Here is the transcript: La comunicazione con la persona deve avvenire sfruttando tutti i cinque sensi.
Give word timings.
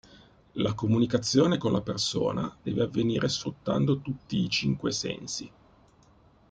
La 0.53 0.73
comunicazione 0.73 1.59
con 1.59 1.71
la 1.71 1.81
persona 1.81 2.57
deve 2.63 2.81
avvenire 2.81 3.29
sfruttando 3.29 3.99
tutti 3.99 4.39
i 4.39 4.49
cinque 4.49 4.91
sensi. 4.91 5.51